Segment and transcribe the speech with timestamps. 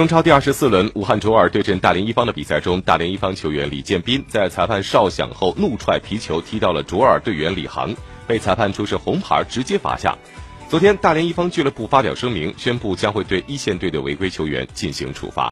[0.00, 7.94] 中超第二十四轮，武汉卓尔对阵大连一方的比赛中，大连一方球员李建斌在裁判哨响后怒踹皮球，踢到了卓尔队员李航，
[8.26, 10.16] 被裁判出示红牌，直接罚下。
[10.70, 15.48] 昨天，大连一方俱乐部发表声明，宣布将会对一线队的违规球员进行处罚。